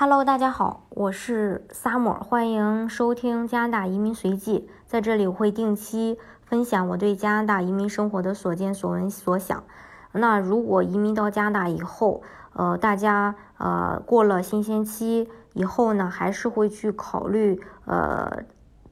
[0.00, 4.70] Hello，大家好，我是 Summer，欢迎收听加拿大移民随记。
[4.86, 9.64] 在这里，我会定期分享我对加拿大移民生活的所见所闻所想。
[10.12, 12.22] 那如果移民到加拿大以后，
[12.52, 18.44] 呃，大家呃过了新鲜期以后呢，还是会去考虑呃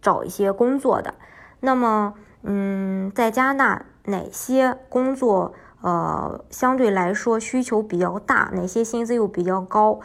[0.00, 1.12] 找一些工作的。
[1.60, 2.14] 那么，
[2.44, 5.52] 嗯，在加拿大哪些工作
[5.82, 10.00] 呃相对来说需求比较大，哪些薪资又比较高？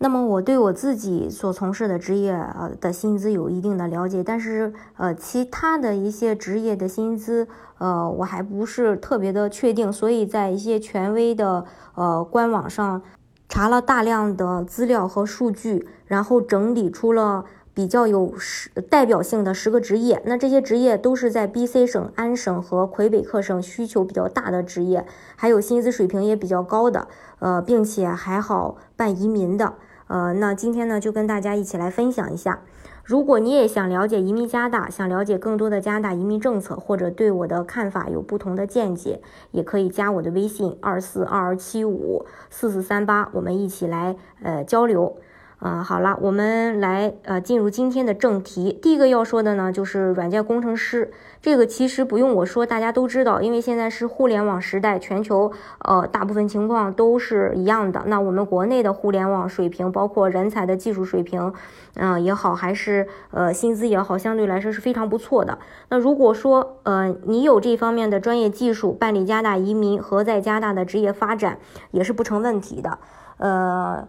[0.00, 11.64] 那么我对我自己所从事的职业呃的薪资有一定的了解，但是呃其他的一些职业的薪资呃我还不是特别的确定，所以在一些权威的
[11.96, 13.02] 呃官网上
[13.48, 20.22] 查了大量的资料和数据，然后整理出了比较有十代表性的十个职业。
[20.26, 25.04] 那这些职业都是在 B.C 省、安省和魁北克省需求比较大的职业，
[25.34, 27.08] 还有薪资水平也比较高的，
[27.40, 29.74] 呃，并且还好办移民的。
[30.08, 32.60] 呃，那今天呢，就跟大家一起来分享一下。
[33.04, 45.16] 如果你也想了解移民加拿大，想了解更多的加拿大移民政策，或者对我的看法有不同的见解，也可以加我的微信二四二二七五四四三八，我们一起来呃交流。
[45.58, 48.78] 啊，好了，我们来呃进入今天的正题。
[48.80, 51.10] 第一个要说的呢，就是软件工程师。
[51.42, 55.50] 这个其实不用我说，大家都知道，因为现在是互联网时代，全球
[55.80, 58.04] 呃大部分情况都是一样的。
[58.06, 61.52] 那我们国内的互联网水平，包括人才的技术水平，
[61.94, 65.58] 嗯也好，还是呃薪资也好，相对来说是非常不错的。
[65.88, 71.58] 那如果说呃你有这方面的专业技术，办理加大移民和在加大的职业发展
[71.90, 72.98] 也是不成问题的。
[73.38, 74.06] 呃。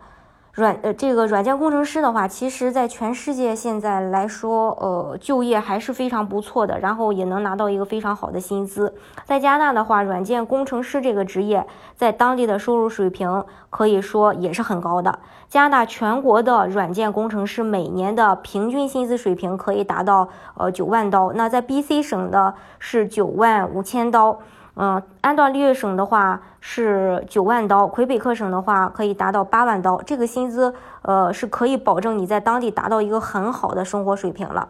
[0.59, 8.93] 软呃，这个软件工程师的话，其实在全世界现在来说，呃，就业还是非常不错的，然后也能拿到一个非常好的薪资。
[9.23, 11.65] 在加拿大的话，软件工程师这个职业
[11.95, 15.19] 在当地的收入水平可以说也是很高的。
[15.47, 24.39] 加拿大全国的软件工程师每年的平均薪资水平可以达到呃九万刀，那在 BC 省的是九万五千刀。
[24.81, 30.01] 嗯，安大略省的话是九万刀，魁北克省的话可以达到八万刀。
[30.01, 34.69] 这个薪资，呃，是可以保证你在当地达到一个很好的生活水平了。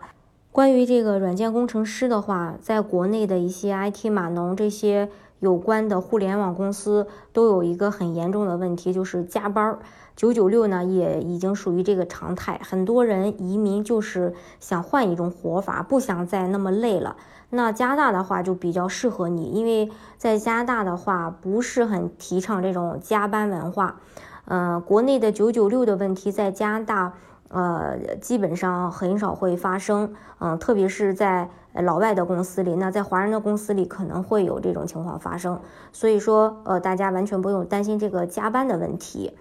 [0.52, 9.80] 关于这个软件工程师的话，在国内的一些 IT 码农这些有关的互联网公司都有一个很严重的问题，就是加班儿。
[10.16, 12.60] 九九六呢，也已经属于这个常态。
[12.62, 17.16] 很多人移民就是想换一种活法，不想再那么累了。
[17.52, 24.02] 那加拿大的话就比较适合你，因为在加拿大的话不是很提倡这种加班文化。
[24.44, 27.14] 呃，国内的九九六的问题在加拿大，
[27.48, 30.14] 呃，基本上很少会发生。
[30.40, 35.60] 嗯，特别是在老外的公司里，那在华人的公司里可能会有这种情况发生。
[35.94, 39.32] 所以说，呃，大家完全不用担心这个加班的问题。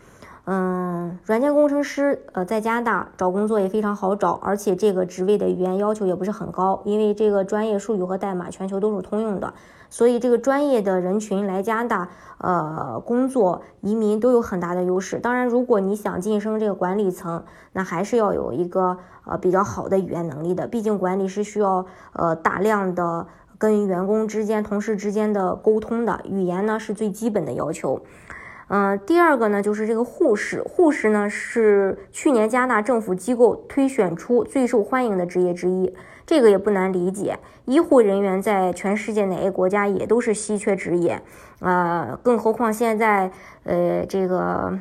[0.50, 9.53] 嗯，软件工程师，呃，在加拿大找工作也非常好找，而且这个职位的语言要求也不是很高，因为这个专业术语和代码全球都是通用的，
[9.91, 12.08] 所以这个专业的人群来加拿大，
[12.38, 15.19] 呃，工作移民都有很大的优势。
[15.19, 17.44] 当然，如果你想晋升这个管理层，
[17.75, 23.26] 那还是要有一个呃比较好的语言能力的，毕竟管理是需要呃大量的
[23.58, 28.00] 跟员工之间、同事之间的沟通的，语言呢是最基本的要求。
[28.68, 30.62] 嗯，第二个呢，就是这个护士。
[30.62, 35.94] 护士呢是去年加拿大政府机构推选出最受欢迎的职业之一，
[36.26, 37.38] 这个也不难理解。
[37.64, 41.20] 医护人员在全世界哪个国家也都是稀缺职业，
[41.60, 43.30] 呃，更何况现在，
[43.64, 44.78] 呃，这个。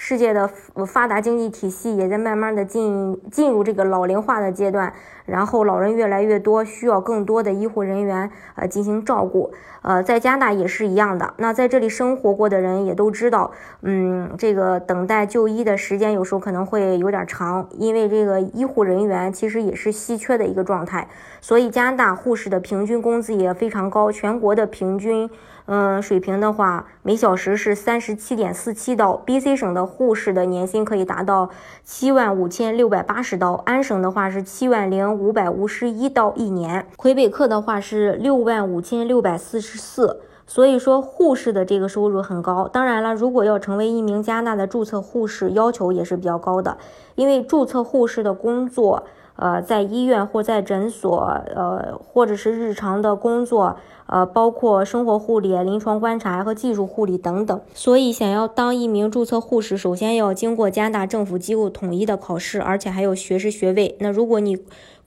[0.00, 0.48] 世界的
[0.86, 4.94] 发达经济体系也在慢慢的进进入这个老龄化的阶段，
[5.26, 11.34] 然后老人越来越多，需要更多的医护人员呃进行照顾，呃，在加拿大也是一样的。
[11.38, 13.50] 那在这里生活过的人也都知道，
[13.82, 21.08] 嗯，这个等待就医的时间有时候可能会有点长，因为这个医护人员其实也是稀缺的一个状态，
[21.40, 25.28] 所以加拿大护士的平均工资也非常高，全国的平均。
[25.70, 29.14] 嗯，水平的话，每小时是三十七点四七刀。
[29.18, 31.48] B.C 省的护士的年薪可以达到
[31.82, 40.20] 七万五千六百八十刀，安省的话是七万零五百五十一刀一年，魁北克的话是六万五千六百四十四。
[40.46, 42.66] 所以说，护士的这个收入很高。
[42.68, 46.78] 当然了，如果要成为一名加拿大的注册护士，要求也是比较高的，
[47.16, 49.04] 因为注册护士的工作。
[49.38, 51.16] 呃，在医院或在诊所，
[51.54, 53.76] 呃，或者是日常的工作，
[54.06, 57.60] 呃，包括生活护理、临床观察和技术护理等等。
[57.72, 63.96] 所以，想要当一名注册护士，首先要经过加拿大政府机构统一的考试，而且还有学士学位。
[64.00, 64.58] 那如果你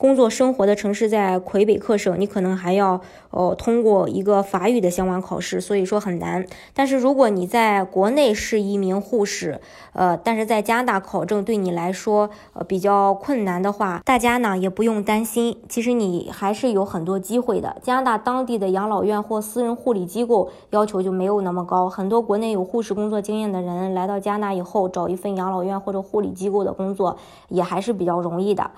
[0.02, 3.00] 工作生活的城市在魁北克省，你可能还要
[3.30, 6.44] 哦通过一个法语的相关考试，所以说很难。
[6.74, 9.62] 但是如果你在国内是一名护士，
[9.94, 17.78] 呃，但是在加拿大考证对你来说呃比较困难的话，大家呢也不用担心，其实你还是有很多机会的。
[17.84, 27.18] 加拿大当地的养老院或私人护理机构要求就没有那么高，很多国内有护士工作经验的人来到加拿大以后，找一份养老院或者护理机构的工作
[27.50, 28.72] 也还是比较容易的。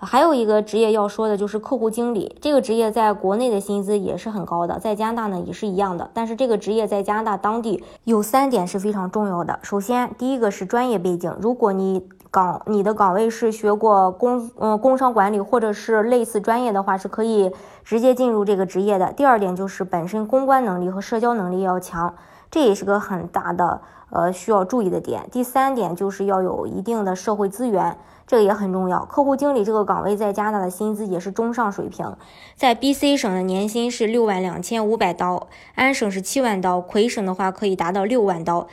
[0.00, 6.08] 还有一个职业要说的就是客户经理，这个职业在国内的薪资也是很高的，在加拿大呢也是一样的。
[6.14, 9.58] 但是这个职业在加拿大当地有三点是非常重要的。
[9.62, 17.50] 首先，第一个是专业背景，如果你岗你的岗位是学过工呃工商管理或者是类似专业的话，是可以
[17.84, 19.12] 直接进入这个职业的。
[19.12, 22.14] 第二点就是本身公关能力和社交能力要强，
[22.50, 23.80] 这也是个很大的
[24.10, 25.28] 呃需要注意的点。
[25.32, 27.98] 第三点就是要有一定的社会资源。
[28.26, 29.06] 这个也很重要。
[29.06, 32.14] 客户经理这个岗位在加拿大的薪资也是中上水平，
[32.54, 38.66] 在 BC 省的年薪是六万两千五百刀，安省是七万刀，魁省的话可以达到六万刀。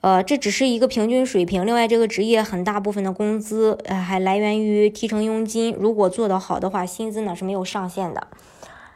[0.00, 1.66] 呃，这只是一个平均水平。
[1.66, 8.28] 另外，这个职业很大部分的工资还来源于提成佣金，如果做得好的话，薪资呢是没有上限的。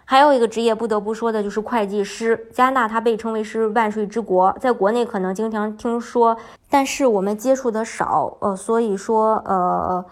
[0.04, 2.49] 还有一个职业不得不说的就是会计师。
[2.52, 6.37] 加拿大它被称为是万税之国，在国内可能经常听说，
[6.69, 10.05] 但是我们接触的少，呃，所以说呃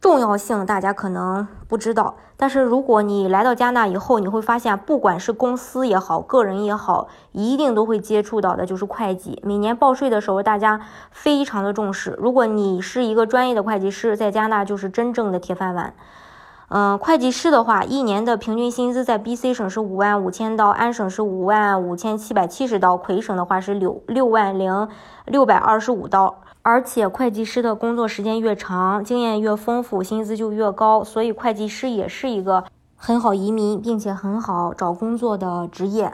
[0.00, 2.16] 重要性大家可能不知道。
[2.38, 9.38] 但是如果你来到加拿大以后，你会发现，不管是公司也好，个人也好，一定都会接触到的就是会计。
[9.44, 10.80] 每年报税的时候，大家
[11.10, 12.16] 非常的重视。
[12.18, 15.92] 如果你是一个专业的会计师，在加拿大就是真正的铁饭碗。
[16.68, 24.88] 嗯，会计师的话，一年的平均薪资在 BC 省是五万五千刀，安省是五万五千七百七十刀，魁省的话是六六万零
[25.26, 26.40] 六百二十五刀。
[26.62, 31.02] 而且会计师的工作时间越长，经验越丰富，薪资就越高。
[31.02, 32.64] 所以会计师也是一个
[32.96, 36.12] 很好移民并且很好找工作的职业。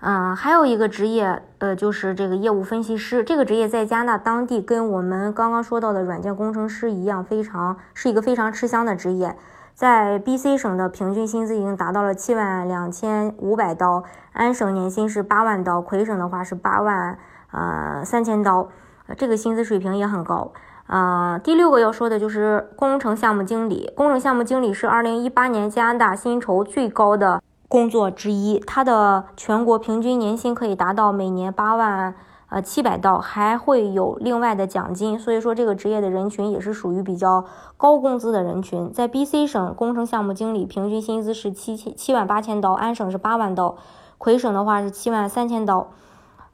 [0.00, 3.24] 嗯，还有一个职业，呃，就是这个业务分析师。
[3.24, 9.36] 这个职业在加拿大当地跟我们刚刚说到的软件工程师一样，非常是一个非常吃香的职业。
[9.74, 14.02] 在 BC 省的平均薪资已经达到了七万两千五百刀，
[14.32, 17.18] 安省年薪是八万刀，魁省的话是八万
[17.52, 18.68] 呃三千刀，
[19.16, 20.52] 这个薪资水平也很高。
[20.86, 32.14] 呃，第六个要说的就是工程项目经理，工程项目经理是二零一八年加拿大薪酬最高的工作之一，它的全国平均年薪可以达到每年八万。
[32.50, 37.44] 呃，七百刀还会有另外的奖金，所以说这个职业的人群也是属于比较
[37.76, 38.90] 高工资的人群。
[38.90, 43.76] 在 BC 省，工程项目经理平均薪资是七千七万八千刀，安省是八万刀，
[44.16, 45.88] 魁省的话是七万三千刀。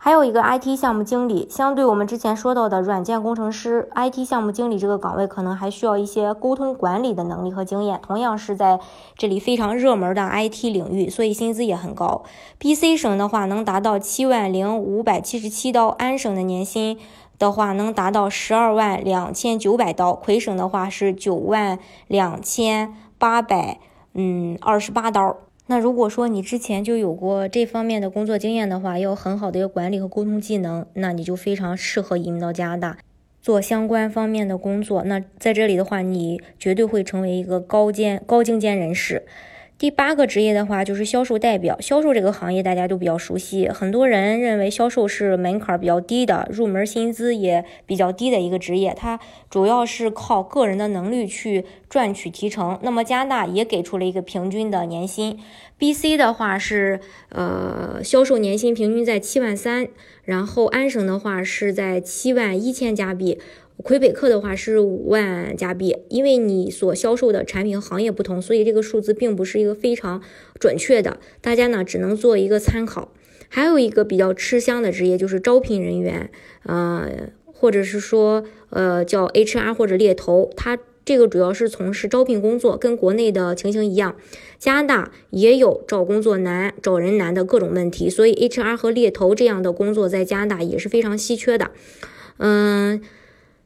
[0.04, 8.78] 还有一个 IT 项目经理，相对我们之前说到的软件工程师，IT 项目经理这个岗位可能还需要一些沟通管理的能力和经验，同样是在
[9.16, 12.22] 这里非常热门的 IT 领域，所以薪资也很高。
[12.60, 16.98] BC 省的话能达到七万零五百七十七刀，安省的年薪
[17.38, 21.78] 的话能达到十二万两千九百刀，魁省的话是九万
[22.08, 23.80] 两千八百
[24.12, 25.38] 嗯二十八刀。
[25.66, 32.98] 那如果说你之前就有过这方面的工作经验的话，有很好的一个管理和沟通技能，那你就非常适合移民到加拿大
[33.40, 35.02] 做相关方面的工作。
[35.04, 39.24] 那在这里的话，你绝对会成为一个高尖高精尖人士。
[39.76, 49.18] 第八个职业的话就是销售代表，销售这个行业大家都比较熟悉，很多人认为销售是门槛比较低的，入门薪资也比较低的一个职业，它
[49.50, 52.78] 主要是靠个人的能力去赚取提成。
[52.82, 55.40] 那么加拿大也给出了一个平均的年薪
[55.78, 57.00] ，BC 的话是
[57.30, 59.88] 呃销售年薪平均在七万三，
[60.22, 63.40] 然后安省的话是在七万一千加币。
[63.82, 70.22] 魁北克的话是五万加币，因为你所销售的产品和行业不同，所以这个数字并不是一个非常
[70.58, 73.12] 准确的，大家呢只能做一个参考。
[73.48, 76.30] 还有一个比较吃香的职业就是招聘人员，
[76.62, 84.16] 呃，或者是说呃叫 HR 或者猎头，他这个主要是从事招聘工作，跟国内的情形一样，
[84.58, 91.72] 加拿大也有找工作难、找人难的各种问题，所以 HR 和猎头这样的工作在加拿大也是非常稀缺的，
[92.38, 93.02] 嗯。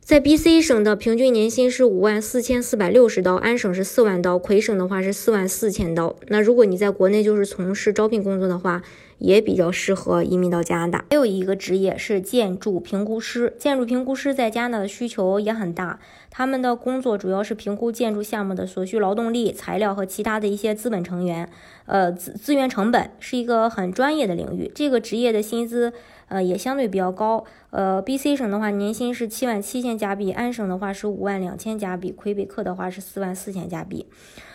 [0.08, 6.16] 在 BC 省的平均年薪是五万四千四百六十刀，安省是四万刀，魁省的话是四万四千刀。
[6.28, 8.80] 那如果你在国内就是从事招聘工作的话，
[9.18, 11.04] 也比较适合移民到加拿大。
[11.10, 16.00] 还有一个职业是建筑评估师，建筑评估师在加拿大的需求也很大。
[16.30, 21.50] 他们的工作主要是评估建筑项目的所需劳动力、材料和其他的一些资本成员，
[21.84, 24.72] 呃资资源成本是一个很专业的领域。
[24.74, 25.92] 这个职业的薪资，
[26.28, 27.44] 呃也相对比较高。
[27.70, 34.06] 呃，BC 省的话年薪是七万七千加币，安省的话是五万两千加币，魁北克的话是四万四千加币。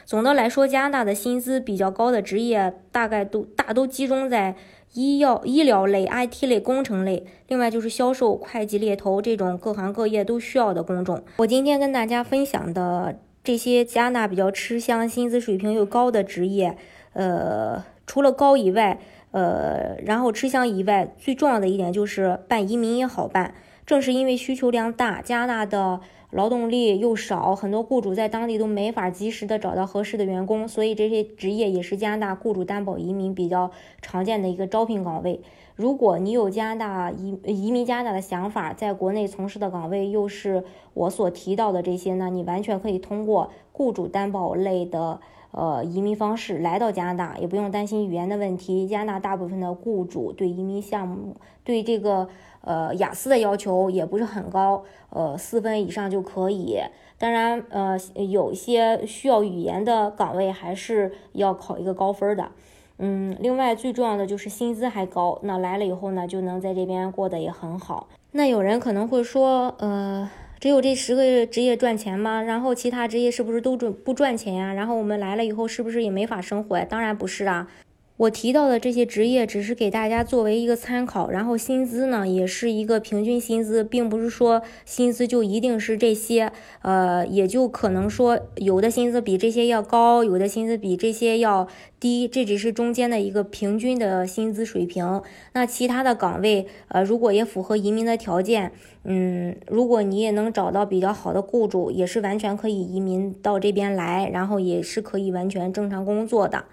[0.05, 4.55] 总的来说，加拿大的薪资比较高的职业，大概都大都集中在
[4.93, 11.23] 医药、医疗类、IT 类、工程类，另外就是销售、会计、猎头这种各行各业都需要的工种。
[11.37, 16.77] 我今天跟大家分享的这些加拿大比较吃香、薪资水平又高的职业，
[17.13, 18.99] 呃，除了高以外，
[19.33, 23.53] 呃，然后吃香以外，最重要的一点就是办移民也好办。
[23.85, 25.99] 正是因为需求量大，加拿大的。
[26.33, 33.69] 劳动力又少，很多雇主在当地都没法及时的找到合适的员工，所以这些职业也是加拿大雇主担保移民比较
[34.01, 35.41] 常见的一个招聘岗位。
[35.75, 40.63] 如果你有加拿大移移民加拿大的想法，在国内从事的岗位又是
[40.93, 45.19] 我所提到的这些呢，你完全可以通过雇主担保类的
[45.51, 48.87] 呃移民方式来到加拿大，也不用担心语言的问题。
[48.87, 52.29] 加拿大大部分的雇主对移民项目对这个。
[52.65, 56.79] 呃，雅思的要求也不是很高，呃，四分以上就可以。
[57.17, 62.51] 当然，呃，有一些需要语言的岗位还是要考一个高分的。
[62.99, 68.07] 嗯，另外最重要的就是薪资还高，那来了以后呢，就能在这边过得也很好。
[68.31, 72.41] 那有人可能会说，呃，只有这十个职业赚钱吗？
[72.41, 74.73] 然后其他职业是不是都赚不赚钱呀？
[74.73, 76.85] 然后我们来了以后是不是也没法生活呀？
[76.87, 77.67] 当然不是啊。
[78.15, 86.51] 我提到的这些职业只是给大家作为一个参考，然后薪资呢也是一个平均薪资，并不是说薪资就一定是这些，
[86.83, 91.67] 呃，也就可能说有的薪资比这些要高，有的薪资比这些要
[91.99, 95.23] 低，这只是中间的一个平均的薪资水平。
[95.53, 98.71] 那其他的岗位，呃，如果也符合移民的条件，
[99.05, 106.65] 嗯，如果你也能找到比较好的雇主，也是完全可以移民到这边来，然后也是可以完全正常工作的。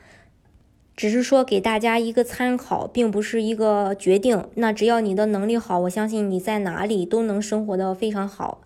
[1.00, 4.45] 只是说给大家一个参考，并不是一个决定。
[4.57, 8.61] 那只要你的能力好，我相信你在哪里都能生活的非常好。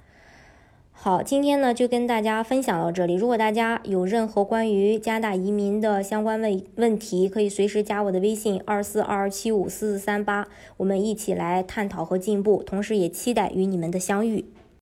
[0.90, 3.14] 好，今天呢就跟大家分享到这里。
[3.14, 10.48] 如果大家有任何关于加拿大移民的相关问问题，可以随时加我的微信二四二二七五四四三八，
[10.78, 12.64] 我们一起来探讨和进步。
[12.64, 14.44] 同时也期待与你们的相遇。